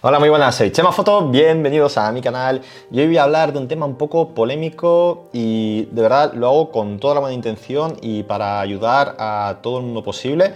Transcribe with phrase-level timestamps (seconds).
[0.00, 2.62] Hola, muy buenas, soy Chema Foto, bienvenidos a mi canal.
[2.88, 6.46] Y hoy voy a hablar de un tema un poco polémico y de verdad lo
[6.46, 10.52] hago con toda la buena intención y para ayudar a todo el mundo posible.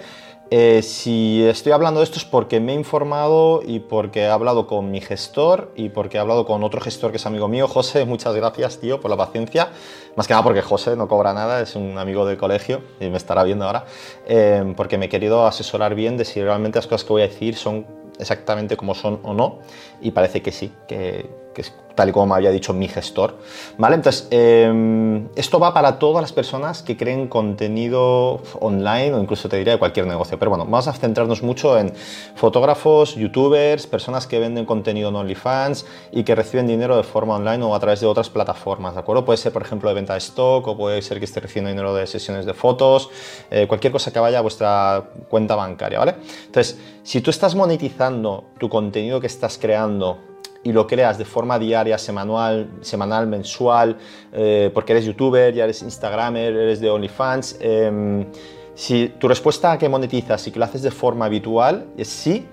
[0.53, 4.69] Eh, si estoy hablando de esto es porque me he informado y porque he hablado
[4.69, 8.05] con mi gestor y porque he hablado con otro gestor que es amigo mío, José.
[8.05, 9.71] Muchas gracias, tío, por la paciencia.
[10.15, 13.17] Más que nada porque José no cobra nada, es un amigo de colegio y me
[13.17, 13.87] estará viendo ahora.
[14.25, 17.27] Eh, porque me he querido asesorar bien de si realmente las cosas que voy a
[17.27, 19.61] decir son exactamente como son o no,
[20.01, 21.65] y parece que sí, que, que
[21.95, 23.39] tal y como me había dicho mi gestor.
[23.79, 23.97] ¿Vale?
[23.97, 29.57] Entonces, em, esto va para todas las personas que creen contenido online o incluso te
[29.57, 30.39] diría de cualquier negocio.
[30.39, 31.93] Pero bueno, vamos a centrarnos mucho en
[32.35, 37.65] fotógrafos, youtubers, personas que venden contenido en OnlyFans y que reciben dinero de forma online
[37.65, 39.25] o a través de otras plataformas, ¿de acuerdo?
[39.25, 41.95] Puede ser, por ejemplo, de venta de stock o puede ser que esté recibiendo dinero
[41.95, 43.11] de sesiones de fotos,
[43.51, 46.17] eh, cualquier cosa que vaya a vuestra cuenta bancaria, ¿vale?
[46.47, 50.32] Entonces, si tú estás monetizando tu contenido que estás creando
[50.65, 53.97] y lo creas de forma diaria, semanal, semanal mensual,
[54.33, 58.27] eh, porque eres youtuber, ya eres instagramer, eres de OnlyFans, em,
[58.75, 62.47] si tu respuesta a que monetizas y que lo haces de forma habitual es sí,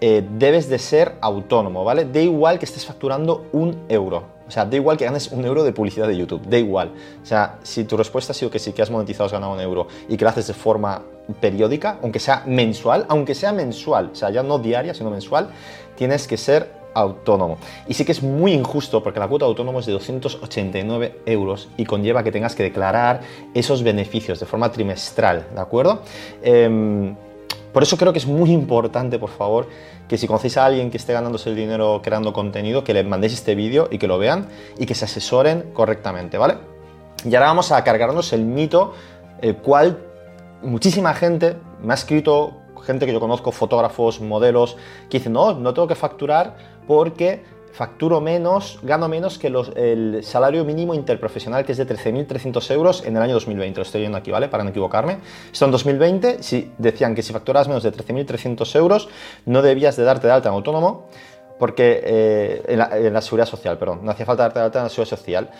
[0.00, 2.06] eh, debes de ser autónomo, ¿vale?
[2.06, 4.40] Da igual que estés facturando un euro.
[4.48, 6.92] O sea, da igual que ganes un euro de publicidad de YouTube, da igual.
[7.22, 9.60] O sea, si tu respuesta ha sido que sí que has monetizado, has ganado un
[9.60, 11.02] euro y que lo haces de forma
[11.40, 15.50] periódica, aunque sea mensual, aunque sea mensual, o sea, ya no diaria, sino mensual,
[15.94, 17.58] tienes que ser autónomo.
[17.88, 21.84] Y sí que es muy injusto porque la cuota autónomo es de 289 euros y
[21.84, 23.20] conlleva que tengas que declarar
[23.54, 26.02] esos beneficios de forma trimestral, ¿de acuerdo?
[26.42, 27.14] Em,
[27.72, 29.68] por eso creo que es muy importante, por favor,
[30.08, 33.34] que si conocéis a alguien que esté ganándose el dinero creando contenido, que le mandéis
[33.34, 36.54] este vídeo y que lo vean y que se asesoren correctamente, ¿vale?
[37.24, 38.94] Y ahora vamos a cargarnos el mito,
[39.40, 39.98] el cual
[40.62, 44.76] muchísima gente me ha escrito gente que yo conozco, fotógrafos, modelos,
[45.08, 47.42] que dicen, no, no tengo que facturar porque
[47.72, 53.16] facturo menos, gano menos que el salario mínimo interprofesional, que es de 13.300 euros en
[53.16, 53.78] el año 2020.
[53.78, 54.48] Lo estoy viendo aquí, ¿vale?
[54.48, 55.18] Para no equivocarme.
[55.52, 59.08] Esto en 2020, si decían que si facturas menos de 13.300 euros,
[59.46, 61.06] no debías de darte de alta en autónomo,
[61.58, 64.90] porque eh, en, la, seguridad social, perdón, no hacía falta darte de alta en la
[64.90, 65.50] seguridad social.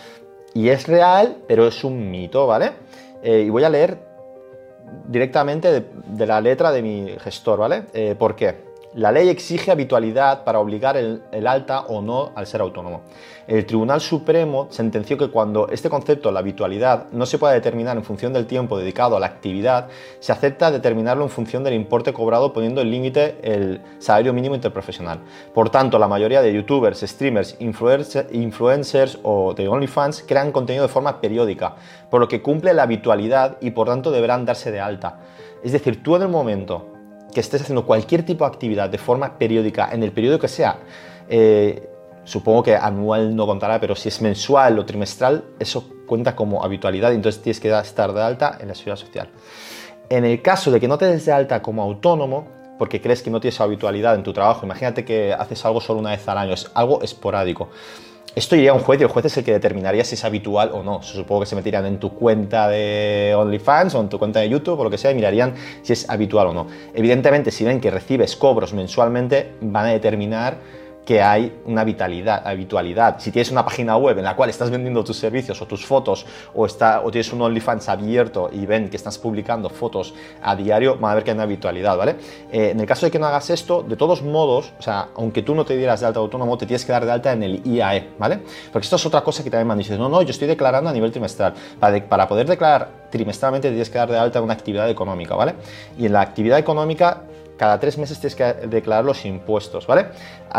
[0.53, 2.71] Y es real, pero es un mito, ¿vale?
[3.23, 4.10] Eh, y voy a leer
[5.07, 7.85] directamente de, la letra de mi gestor, ¿vale?
[7.93, 8.70] Eh, ¿Por qué?
[8.93, 13.03] La ley exige habitualidad para obligar el, alta o no al ser autónomo.
[13.47, 18.03] El Tribunal Supremo sentenció que cuando este concepto, la habitualidad, no se puede determinar en
[18.03, 19.87] función del tiempo dedicado a la actividad,
[20.19, 25.21] se acepta determinarlo en función del importe cobrado poniendo el límite el salario mínimo interprofesional.
[25.53, 31.21] Por tanto, la mayoría de youtubers, streamers, influencers o de OnlyFans crean contenido de forma
[31.21, 31.75] periódica,
[32.09, 35.19] por lo que cumple la habitualidad y por tanto deberán darse de alta.
[35.63, 36.90] Es decir, tú en el momento
[37.33, 40.79] que estés haciendo cualquier tipo de actividad de forma periódica, en el periodo que sea,
[41.29, 41.89] eh,
[42.23, 47.13] supongo que anual no contará, pero si es mensual o trimestral, eso cuenta como habitualidad
[47.13, 49.29] entonces tienes que estar de alta en la seguridad social.
[50.09, 52.47] En el caso de que no te des de alta como autónomo,
[52.77, 56.11] porque crees que no tienes habitualidad en tu trabajo, imagínate que haces algo solo una
[56.11, 57.69] vez al año, es algo esporádico
[58.33, 60.71] esto iría a un juez y el juez es el que determinaría si es habitual
[60.73, 61.03] o no.
[61.03, 64.79] Supongo que se meterían en tu cuenta de OnlyFans o en tu cuenta de YouTube
[64.79, 66.67] o lo que sea y mirarían si es habitual o no.
[66.93, 70.59] Evidentemente, si ven que recibes cobros mensualmente, van a determinar
[71.05, 73.19] que hay una vitalidad, habitualidad.
[73.19, 76.25] Si tienes una página web en la cual estás vendiendo tus servicios o tus fotos
[76.53, 80.13] o, está, o tienes un OnlyFans abierto y ven que estás publicando fotos
[80.43, 82.15] a diario, van a ver que hay una habitualidad, ¿vale?
[82.51, 85.41] Eh, en el caso de que no hagas esto, de todos modos, o sea, aunque
[85.41, 87.65] tú no te dieras de alta autónomo, te tienes que dar de alta en el
[87.65, 88.39] IAE, ¿vale?
[88.71, 90.89] Porque esto es otra cosa que también me han dicho, no, no, yo estoy declarando
[90.89, 91.53] a nivel trimestral.
[91.79, 95.55] Para, para poder declarar trimestralmente tienes que dar de alta una actividad económica, ¿vale?
[95.97, 97.23] Y en la actividad económica
[97.61, 100.07] cada tres meses tienes que declarar los impuestos, ¿vale?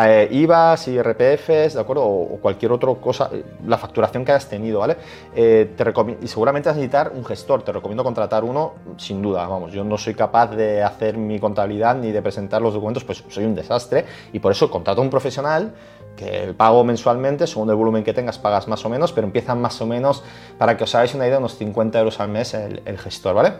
[0.06, 2.04] Eh, IVAs, IRPFs, ¿de acuerdo?
[2.04, 4.96] O, cualquier otra cosa, eh, la facturación que hayas tenido, ¿vale?
[5.34, 5.82] Eh, te
[6.22, 9.82] y seguramente vas a necesitar un gestor, te recomiendo contratar uno, sin duda, vamos, yo
[9.82, 13.56] no soy capaz de hacer mi contabilidad ni de presentar los documentos, pues soy un
[13.56, 15.74] desastre y por eso contrato a un profesional
[16.14, 19.60] que el pago mensualmente, según el volumen que tengas, pagas más o menos, pero empiezan
[19.60, 20.22] más o menos,
[20.56, 23.54] para que os hagáis una idea, unos 50 euros al mes el, el gestor, ¿vale?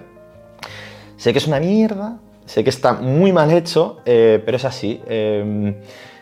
[1.16, 2.18] Sé que es una mierda,
[2.52, 5.00] Sé que está muy mal hecho, eh, pero es así.
[5.06, 5.74] Em,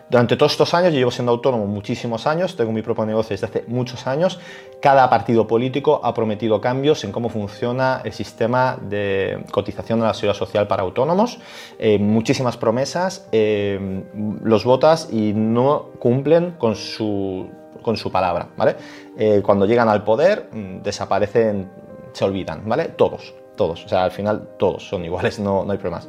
[0.09, 3.47] durante todos estos años, yo llevo siendo autónomo muchísimos años, tengo mi propio negocio desde
[3.47, 4.39] hace muchos años.
[4.81, 10.15] Cada partido político ha prometido cambios en cómo funciona el sistema de cotización de la
[10.15, 11.41] seguridad social para autónomos.
[11.81, 14.05] Eh, muchísimas promesas, em,
[14.45, 17.49] los votas y no cumplen con su,
[17.83, 18.51] con su palabra.
[18.57, 18.77] ¿vale?
[19.19, 21.69] Eh, cuando llegan al poder, mm, desaparecen,
[22.13, 22.85] se olvidan, ¿vale?
[22.97, 23.85] Todos todos.
[23.85, 26.09] O sea, al final todos son iguales, no, no hay problemas.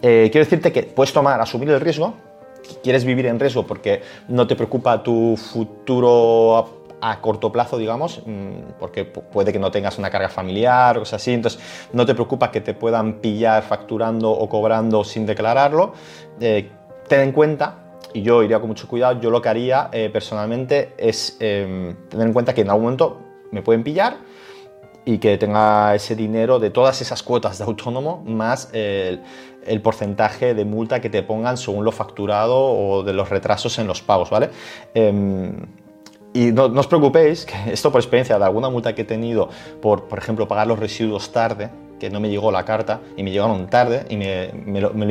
[0.00, 2.14] Eh, quiero decirte que puedes tomar, asumir el riesgo
[2.82, 8.78] quieres vivir en riesgo porque no te preocupa tu futuro a corto plazo, digamos, mm,
[8.78, 11.60] porque puede que no tengas una carga familiar o cosas así, entonces
[11.92, 15.92] no te preocupa que te puedan pillar facturando o cobrando sin declararlo.
[16.40, 16.68] Eh,
[17.06, 17.76] ten en cuenta,
[18.12, 22.26] y yo iría con mucho cuidado, yo lo que haría eh, personalmente es em, tener
[22.26, 23.18] en cuenta que en algún momento
[23.52, 24.16] me pueden pillar
[25.08, 29.22] y que tenga ese dinero de todas esas cuotas de autónomo más el,
[29.82, 34.02] porcentaje de multa que te pongan según lo facturado o de los retrasos en los
[34.02, 34.50] pagos, ¿vale?
[34.92, 35.54] Em,
[36.34, 39.48] y no, os preocupéis, que esto por experiencia de alguna multa que he tenido
[39.80, 43.30] por, por ejemplo, pagar los residuos tarde, que no me llegó la carta y me
[43.30, 45.06] llegaron tarde y me, me, lo, me,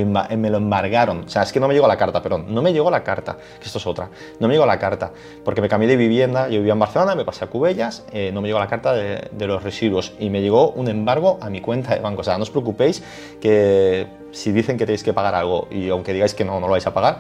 [0.49, 1.25] lo, embargaron.
[1.25, 3.37] O sea, es que no me llegó la carta, perdón, no me llegó la carta,
[3.59, 4.09] que esto es otra.
[4.39, 5.11] No me llegó la carta
[5.43, 8.41] porque me cambié de vivienda, yo vivía en Barcelona, me pasé a Cubellas, eh, no
[8.41, 11.93] me llegó la carta de, los residuos y me llegó un embargo a mi cuenta
[11.93, 12.21] de banco.
[12.21, 13.03] O sea, no os preocupéis
[13.39, 16.73] que si dicen que tenéis que pagar algo y aunque digáis que no, no lo
[16.73, 17.19] vais a pagar,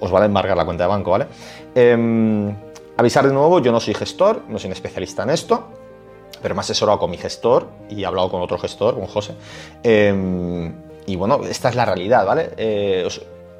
[0.00, 1.26] os va a embargar la cuenta de banco, ¿vale?
[1.74, 2.54] Eh,
[2.98, 5.68] Avisar de nuevo, yo no soy gestor, no soy un especialista en esto,
[6.42, 9.34] pero me he asesorado con mi gestor y he hablado con otro gestor, con José.
[9.82, 10.72] Em,
[11.06, 12.50] y bueno, esta es la realidad, ¿vale?
[12.56, 13.08] Eh,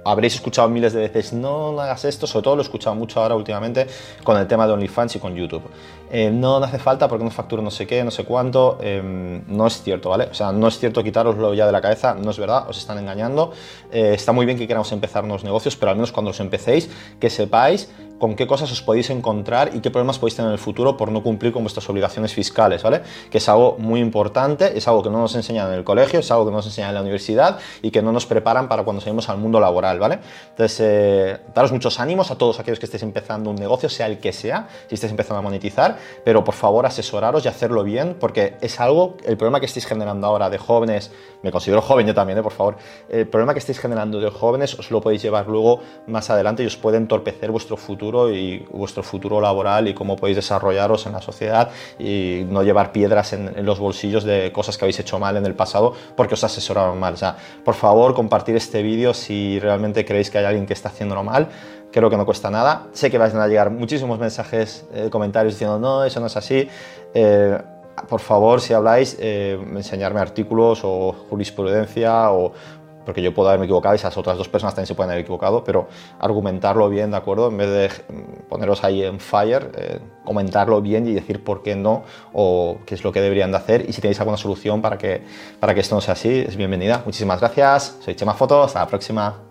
[0.05, 3.35] habréis escuchado miles de veces, no, hagas esto, sobre todo lo he escuchado mucho ahora
[3.35, 3.87] últimamente
[4.25, 5.63] con el tema de OnlyFans y con YouTube.
[6.11, 9.67] Eh, no, hace falta porque no factura no sé qué, no sé cuánto, em, no
[9.67, 10.25] es cierto, ¿vale?
[10.31, 12.99] O sea, no es cierto quitaroslo ya de la cabeza, no es verdad, os están
[12.99, 13.53] engañando.
[13.93, 16.91] Eh, está muy bien que queramos empezar nuevos negocios, pero al menos cuando los empecéis,
[17.21, 20.59] que sepáis con qué cosas os podéis encontrar y qué problemas podéis tener en el
[20.59, 23.03] futuro por no cumplir con vuestras obligaciones fiscales, ¿vale?
[23.31, 26.31] Que es algo muy importante, es algo que no nos enseñan en el colegio, es
[26.31, 29.01] algo que no nos enseñan en la universidad y que no nos preparan para cuando
[29.01, 30.19] salimos al mundo laboral, ¿vale?
[30.51, 34.19] Entonces, eh, daros muchos ánimos a todos aquellos que estéis empezando un negocio, sea el
[34.19, 38.57] que sea, si estáis empezando a monetizar, pero por favor asesoraros y hacerlo bien porque
[38.61, 41.13] es algo, el problema que estáis generando ahora de jóvenes,
[41.43, 42.43] me considero joven yo también, ¿eh?
[42.43, 42.77] por favor,
[43.09, 46.67] el problema que estáis generando de jóvenes os lo podéis llevar luego más adelante y
[46.67, 51.21] os puede entorpecer vuestro futuro y vuestro futuro laboral y cómo podéis desarrollaros en la
[51.21, 55.45] sociedad y no llevar piedras en, los bolsillos de cosas que habéis hecho mal en
[55.47, 57.15] el pasado porque os asesoraron mal.
[57.15, 60.89] O sea, por favor, compartir este vídeo si realmente creéis que hay alguien que está
[60.89, 61.49] haciéndolo mal.
[61.93, 62.87] Creo que no cuesta nada.
[62.93, 66.69] Sé que vais a llegar muchísimos mensajes, eh, comentarios diciendo no, eso no es así.
[67.15, 67.59] Eh,
[68.07, 72.53] por favor, si habláis, eh, enseñarme artículos o jurisprudencia o,
[73.09, 75.65] porque yo puedo haberme equivocado y esas otras dos personas también se pueden haber equivocado,
[75.65, 75.89] pero
[76.19, 77.49] argumentarlo bien, ¿de acuerdo?
[77.49, 77.91] En vez de
[78.51, 82.03] poneros ahí en fire, eh, comentarlo bien y decir por qué no
[82.35, 85.23] o qué es lo que deberían de hacer y si tenéis alguna solución para que,
[85.59, 87.01] para que esto no sea así, es bienvenida.
[87.07, 89.48] Muchísimas gracias, soy Chema Foto, hasta la próxima.